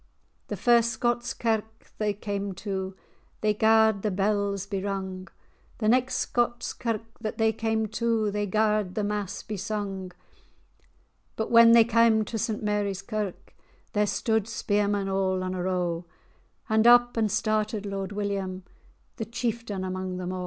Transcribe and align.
The 0.47 0.57
first 0.57 0.89
Scots 0.89 1.31
kirk 1.35 1.63
that 1.83 1.91
they 1.99 2.11
cam 2.13 2.53
to, 2.53 2.95
They 3.41 3.53
garred 3.53 4.01
the 4.01 4.09
bells 4.09 4.65
be 4.65 4.81
rung; 4.81 5.27
The 5.77 5.87
next 5.87 6.15
Scots 6.15 6.73
kirk 6.73 7.03
that 7.19 7.37
they 7.37 7.53
cam 7.53 7.85
to, 7.89 8.31
They 8.31 8.47
garred 8.47 8.95
fhe 8.95 9.05
mass 9.05 9.43
be 9.43 9.57
sung. 9.57 10.11
But 11.35 11.51
when 11.51 11.73
they 11.73 11.83
cam 11.83 12.25
to 12.25 12.39
St 12.39 12.63
Mary's 12.63 13.03
Kirk, 13.03 13.55
There 13.93 14.07
stude 14.07 14.47
spearmen 14.47 15.07
all 15.07 15.43
on 15.43 15.53
a 15.53 15.61
row; 15.61 16.05
And 16.67 16.87
up 16.87 17.15
and 17.15 17.31
started 17.31 17.85
Lord 17.85 18.11
William, 18.11 18.63
The 19.17 19.25
chieftaine 19.25 19.83
amang 19.85 20.17
them 20.17 20.31
a'. 20.31 20.39